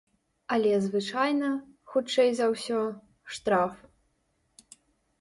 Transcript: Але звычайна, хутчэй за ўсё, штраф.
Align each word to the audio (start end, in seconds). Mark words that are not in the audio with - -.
Але 0.55 0.71
звычайна, 0.85 1.51
хутчэй 1.93 2.29
за 2.41 2.49
ўсё, 2.55 2.83
штраф. 3.37 3.81